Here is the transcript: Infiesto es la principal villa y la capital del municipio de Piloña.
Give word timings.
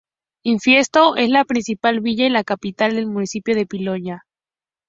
Infiesto 0.43 1.15
es 1.15 1.29
la 1.29 1.45
principal 1.45 1.99
villa 1.99 2.25
y 2.25 2.31
la 2.31 2.43
capital 2.43 2.95
del 2.95 3.05
municipio 3.05 3.53
de 3.53 3.67
Piloña. 3.67 4.23